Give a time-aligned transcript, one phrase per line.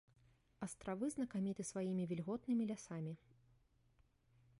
[0.67, 3.13] Астравы знакаміты сваімі вільготнымі лясамі.